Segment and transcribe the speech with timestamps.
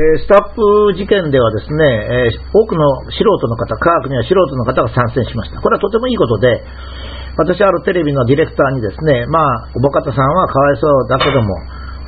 [0.00, 5.60] え、スタッフ事件ではですね、え、多くの素人の方、科学には素人の方が参戦しました。
[5.60, 6.64] これはとてもいいことで、
[7.36, 11.54] 私はあるテレビのディレクターにですね、まあ、おぼかたさんはかわいそうだけども、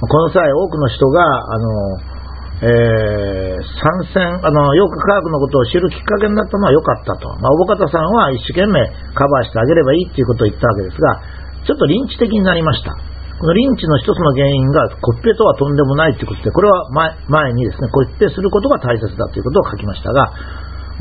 [0.09, 2.13] この際多くの人が、あの、
[2.63, 3.63] えー、
[4.15, 7.29] 参戦、あの、よく科学のことを知るきっかけになったのは良かったと。
[7.41, 11.21] まあ、おぼかたさんは一生懸命カバーしてあげればいいっていうことを言ったわけですが、
[11.67, 13.12] ちょっとリンチ的になりました。
[13.43, 16.87] このリンチの一つの原因がコッペとはとんでもないということで、これは
[17.27, 20.31] 前にですね、コッペすることが大切だということを書きましたが、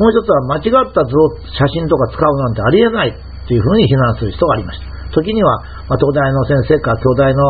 [0.02, 3.14] もう一つは間違った図を写真とか使うなんてありえない
[3.46, 4.90] というふうに非難する人がありました。
[5.14, 7.46] 時には、まあ、東大の先生か、京大の、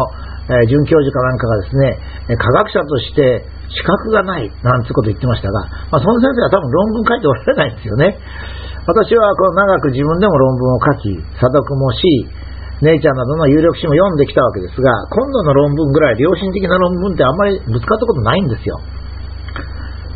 [0.51, 8.19] え、准教授かなんかがですね、科学者として資格がないなんてこと言ってましたが、まあ、その先生は多分論文書いておられないんですよね。
[8.83, 12.27] 私はこの長く自分でも論文を書き、査読もし、
[12.81, 18.81] 姉ちゃんなどの有力誌も読んできたわけですが、今度の論文ぐらい良心的な論文ってあんまりぶつかったことないんですよ。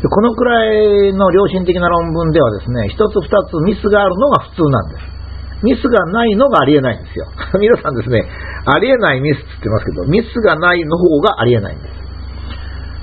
[0.02, 5.16] このくらいの良心的な論文ではですね、一つ二つミスがあるのが普通なんです。
[5.62, 7.26] ミスがないのがありえないんですよ。
[7.58, 8.26] 皆さんですね、
[8.66, 12.05] ありえないミスって言ってますけど、ミスがないの方がありえないんです。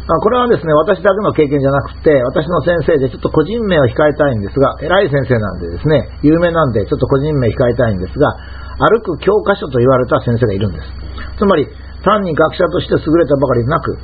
[0.03, 8.27] まあ、これはですね、私だけの経験じゃなくて、私の先生でちょっと個人名を控えたいんですが、偉い先生なんでですね、有名なんでちょっと個人名控えたいんですが、
[8.83, 10.87] 歩く教科書と言われた先生がいるんです。
[11.39, 11.67] つまり、
[12.03, 13.95] 単に学者として優れたばかりなく、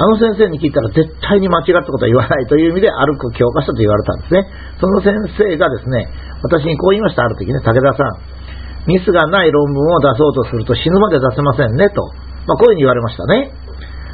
[0.00, 4.48] あの先生に聞いたら絶対に間違ったことは言わないという意味で歩く教科書と言われたんですね。
[4.80, 6.08] その先生がですね、
[6.40, 12.02] 私にこう言いました、ある時ね、武田さん、ミスがない論文を出そうとすると死ぬまで出せませんねと、
[12.48, 13.52] まあ、こういうふうに言われましたね。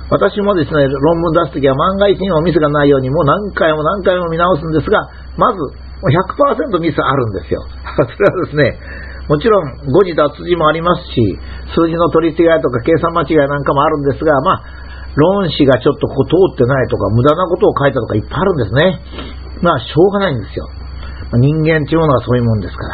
[0.09, 5.05] 私もですね、論文出すときは万が一にもミスがないようにもう何回も何回も見直すんですが、
[5.37, 5.61] まず
[6.01, 7.61] 100%ミスあるんですよ。
[7.93, 8.79] それはですね、
[9.29, 11.21] もちろん誤字脱字もありますし、
[11.77, 14.63] 数字の取り違いとか計算間違いなんかもあるんですが、まあ、
[15.17, 19.01] 論旨がちょっとこう通ってないとか、無駄なことを書いたとかいっぱいあるんですね。
[19.61, 20.65] まあ、しょうがないんですよ。
[21.37, 22.89] 人間っていうものはそういうもんですか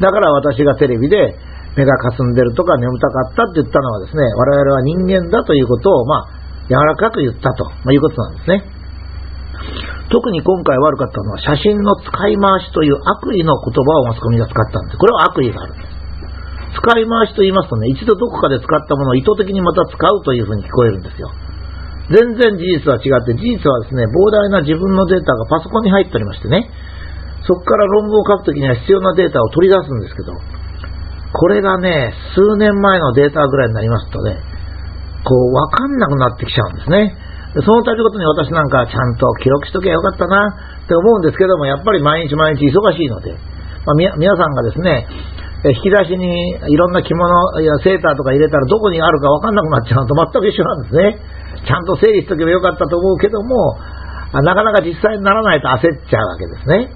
[0.00, 0.08] ら。
[0.08, 1.36] だから私がテレビで
[1.76, 6.37] 目が霞んでるとか眠たかったって言ったのはですね、我々は人間だということを、まあ、
[6.68, 8.64] 柔らかく言ったと、いうことなんですね。
[10.08, 14.96] 特に今回悪かったのは写真の使い回しという悪意の言葉をマスコミが使ったんです。
[14.96, 15.98] これは悪意があるんです。
[16.80, 21.32] 使い回しと言いますとね、一度どこかで使ったものを意図的にまた使うというふうに聞こえるんですよ。
[22.08, 26.68] 全然事実は違って、事実はですね、膨大な自分のデータがパソコンに入っておりましてね、
[27.44, 30.32] そこから論文を書くときには必要なデータを取り出すんですけど、
[31.32, 34.40] これがね、数年前のデータぐらいになりますとね、
[35.28, 37.12] こう、わかんなくなってきちゃうんですね。
[37.60, 40.48] その度ごとに私なんかちゃんと記録しときゃよかったな
[40.84, 43.36] って思うんですけども、やっぱり毎日毎日忙しいので、
[43.84, 45.08] まあ、皆さんがですね、
[45.64, 47.26] 引き出しにいろんな着物
[47.60, 51.18] やセーターとか入れたらどこにあるかわかんなくなっちゃうのと全く一緒なんですね。
[51.66, 53.76] ちゃんと整理しとけばよかったと思うけども、
[54.32, 56.92] なかなか実際にならないと焦っちゃうわけですね。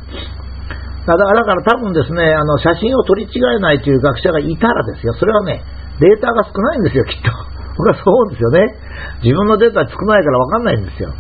[1.07, 5.65] だからだから多分ですね、あの写真を取り違えないという学者がいたらですよ、それはね、
[5.99, 7.52] データが少ないんですよ、きっと。
[7.77, 8.67] 僕はそうですよね。
[9.23, 11.13] 自分のデータ少ないから分かんないんですよ。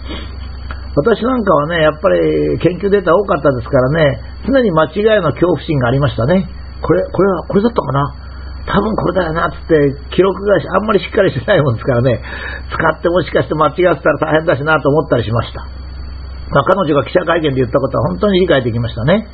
[0.94, 6.44] 私なんかはね、やっぱり研究データ多かったですからね、常に間違いの恐怖心がありましたね。
[6.84, 8.14] これ、これは、これだったかな？
[8.68, 9.74] 多分これだよな、つって、
[10.14, 12.20] 記録があんまりしっかりしてないもんですからね、
[12.70, 15.64] 使ってもしかして間違ってたら大変だしなと思ったりしました。
[16.52, 19.26] まあ、彼女が記者会見で言ったことは本当に理解できましたね。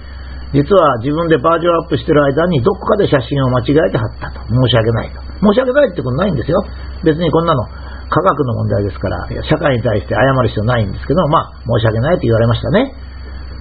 [0.54, 4.40] 実は自分でバージョンアップしてる間にどこかで写真を間違えて貼ったと。
[4.48, 5.20] 申し訳ないと。
[5.44, 6.62] 申し訳ないってことないんですよ。
[7.04, 7.62] 別にこんなの
[8.08, 12.94] 科学の問題ですから、社会に対して謝る必要ないんですけど、まあ、申し訳ないと言われましたね。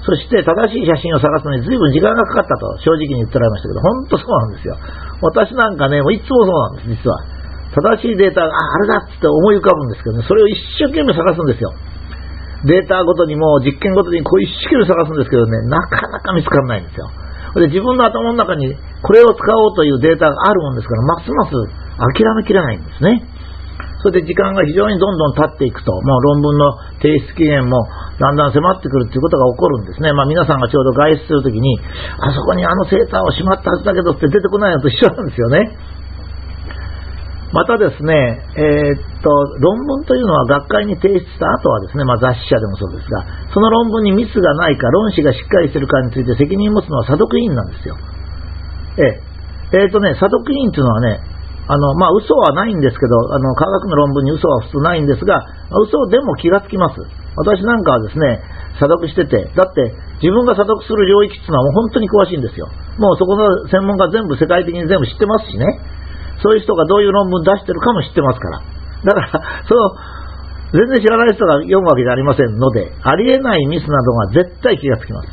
[0.07, 4.77] そして正しい写真を探すのに随分時間がかかったと正直に言っておられましたけど、本当そうなんですよ。
[5.19, 7.19] 私なんかね、もういつもそうなんです、実は。
[7.75, 11.73] 正しいデータが、あ、あれだっつって思い浮かぶんですけどね、それを一生懸命探すんですよ。
[12.65, 17.09] データごとにも実験ごとにこう一生懸命探すんですけどね、なかなか見つからないんですよ。
[17.55, 21.51] で自分の頭の中にこれを使おうというデータがあるもんですから、ますます
[21.97, 23.25] 諦めきれないんですね。
[24.01, 27.81] それで時間が非常にどんどん経っていくと、もう論文の提出期限も
[28.21, 30.13] だんだん迫ってくるということが起こるんですね。
[30.13, 31.79] まあ皆さんがちょうど外出するときに、
[32.21, 35.65] あそこにあのセーターをしまったはずだけどって出てこないのと一緒なんですよね。
[37.53, 39.29] またですね、えー、っと、
[39.63, 43.23] 論文というのは学会に提出した後はですね、まあ、雑誌社でもそうですが、
[43.53, 47.95] その論文にミスがないか、論旨がしっかりしてるかについて責任を持つのは査読委員なんですよ。
[48.99, 51.21] ええー、っとね、査読委員というのはね、
[51.67, 55.43] あの、まあ、嘘はないんですけど、あの、科学の論文に嘘は普通ないんですが、
[55.83, 56.95] 嘘でも気がつきます。
[57.35, 58.39] 私なんかはですね、
[58.79, 59.93] 査読してて、だって
[60.23, 62.69] 自分が査読する領域っていうのはもう本当に詳しいんですよ。
[62.97, 65.65] もうそこの専門家全部世界的に全部知ってますしね。
[66.41, 68.61] そういう人がどういう論文出してるかも知ってますから。
[69.03, 69.91] だから、 その、
[70.73, 75.29] 全然知らない人が読むわけじゃありませんので、ありえないミスなどが絶対気がつきます。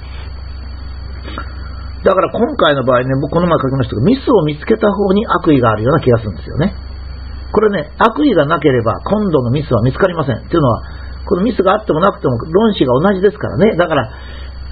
[2.04, 6.76] だから今回の場合ね、僕この前書きましたけど、ミスを見つけた方に悪意があるような気がするんですよね。
[7.50, 10.36] これね、悪意がなければ今度のミスは見つかりません。
[10.36, 10.82] っていうのは、
[11.24, 13.76] このミスがあってもなくても論旨が同じですからね。
[13.76, 14.04] だから、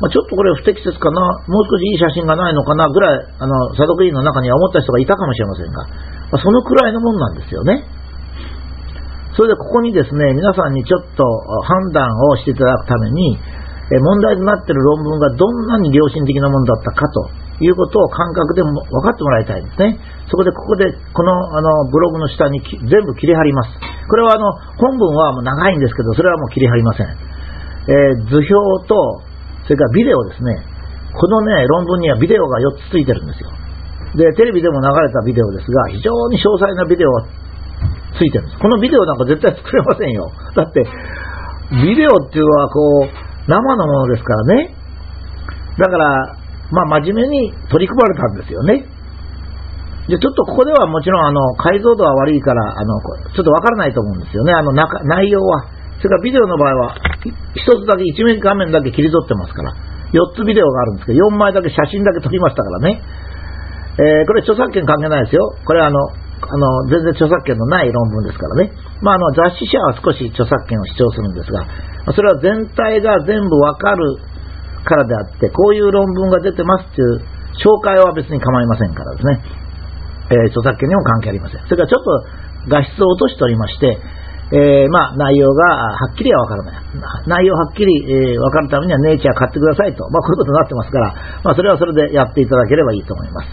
[0.03, 5.87] ま、ちょっとこれ不適切かな、もう少しいい写真がないのかなぐらい、あの、査読委員の中には思った人がいたかもしれませんが、
[6.33, 7.87] ま、そのくらいのもんなんですよね。
[9.37, 11.25] それでここにですね、皆さんにちょっと
[11.63, 13.39] 判断をしていただくために、
[13.99, 17.29] 問題となっている論文がどんなに良心的なものだったかと
[17.61, 19.99] いうことを感覚でも分かってもらいたいんですね。
[20.31, 23.71] そこでここでこのあのブログの下に全部切り貼ります。
[24.09, 27.07] これはあの本文はもう長いんですけど、それはもう切り貼りません。
[27.07, 28.95] えー、図表と、
[29.65, 30.73] それからビデオですね。
[31.19, 33.51] このね、論文にはビデオが4つついてるんですよ。
[34.15, 37.25] で、テレビでも流れたビデオですが、非常に詳細なビデオが
[38.17, 38.59] ついてるんです。
[38.61, 40.31] このビデオなんか絶対作れませんよ。
[40.55, 40.85] だって、
[41.85, 44.75] ビデオっていうのはこう、生のものですからね。
[45.79, 46.37] だから、
[46.71, 48.87] まあ真面目に取り組まれたんですよね。
[50.09, 52.99] で、ちょっとここではもちろんあの、解像度は悪いから、あの、
[53.35, 54.53] ちょっとわからないと思うんですよね。
[54.53, 55.69] あの、中、内容は。
[56.03, 56.97] それからビデオの場合は、
[57.55, 59.71] 一つだけ、一面画面だけ切り取ってますから、
[60.11, 63.03] 4つビデオがあるんですけど、4枚だけ写真だけ撮りましたからね。
[64.03, 65.55] えー、これ著作権関係ないですよ。
[65.65, 65.99] これあの、
[66.43, 68.73] あの、全然著作権のない論文ですからね。
[69.01, 71.63] まあ、あの、雑誌社は少し著作権を主張するんですが、
[72.11, 74.19] それは全体が全部わかる
[74.85, 77.23] からであって、こういう論文が出てますっていう
[77.63, 79.63] 紹介は別に構いませんからですね。
[80.31, 81.63] えー、著作権にも関係ありません。
[81.69, 83.99] それからちょっと画質を落としておりまして、
[84.53, 86.85] えー、まあ、内容がはっきりはわからない。
[87.27, 90.05] 内容はっきり、えー、わかるためにはネイチャー買ってくださいと。
[90.11, 93.49] まあ、こういうことになってますから、まあ、それはそれでやっていただければいいと思います。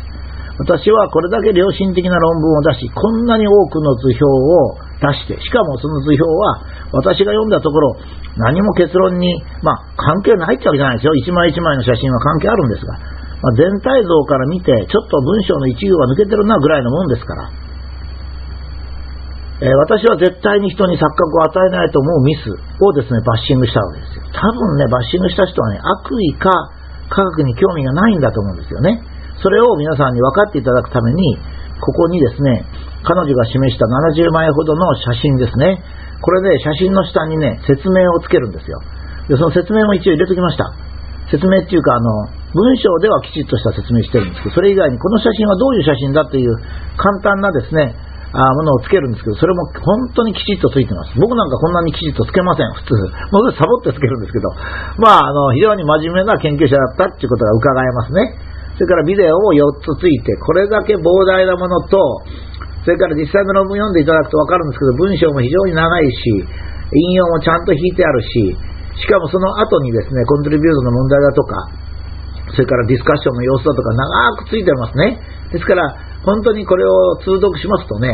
[0.60, 7.96] 私はこれだけ良心的な論文を出し、こんなに多くの図表を出して、しかもその図表は私が読んだところ、
[8.36, 9.32] 何も結論に、
[9.64, 11.16] まあ、関係ないってわけじゃないですよ。
[11.16, 12.94] 一枚一枚の写真は関係あるんですが、
[13.40, 17.52] まあ、全体像から見て、ちょっと文章の一行が抜けてるなぐらいのもんですから、
[19.60, 24.24] えー、私は絶対に人に錯覚を与えないと思うミスをですね、バッシングしたわけですよ。
[24.32, 26.52] 多分ね、バッシングした人はね、悪意か
[27.12, 29.04] 科学に興味がないんだと思うんですよね。
[29.44, 31.38] それを皆さんに分かっていただくために、
[31.82, 32.64] ここにですね、
[33.04, 35.80] 彼女が示した70枚ほどの写真ですね。
[36.22, 38.80] これで写真の下にね、説明をつけるんですよ。
[39.30, 40.68] で、その説明も一応入れときました。
[41.32, 46.52] 説明っていうか、あの、文章ではきちっとした説明してるんですけど、それ以外にこの写真はどういう写真だという
[46.98, 47.96] 簡単なですね、
[48.34, 51.14] あものをつけるんですけど、それも本当にきちっとついてます。
[51.18, 52.94] 僕なんかこんなにきちっとつけません、普通。
[53.34, 54.50] もうサボってつけるんですけど、
[55.02, 58.38] まあ、あの、非常に真面目な研究者だったっていうことが伺えますね。
[58.78, 61.98] それからビデオも4つついて、これだけ膨大なものと、
[62.90, 68.58] それから実際の論文を読んでいただくと分かるんですけど、文章も非常に長いし、引用もちゃんと引いてあるし、
[68.98, 71.70] しかもその後にですね、コントリビュートの問題だとか、
[72.50, 75.22] それからディスカッションの様子だとか長くついてますね。
[75.54, 75.86] ですから、
[76.26, 78.10] 本当にこれを通読しますとね、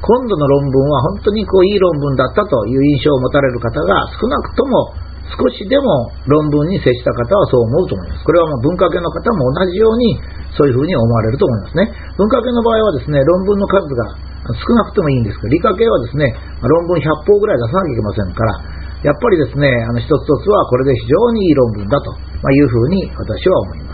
[0.00, 4.96] 今度の論文は本当にこういい論文だったという印象を持たれる方が少なくとも
[5.34, 8.22] 少しでも論文に接した方はそう思うと思います。
[8.22, 10.18] これはもう文化系の方も同じように
[10.54, 11.90] そういうふうに思われると思いますね。
[12.14, 14.06] 文化系の場合はですね、論文の数が
[14.54, 16.30] 少なくてもいいんですけど、理科系はですね、
[16.62, 23.85] 論文100本ぐらい出さなきゃいけませんから、やっぱりですね、あの一つ一つはこれで非常にいい論文だというふうに私は思います。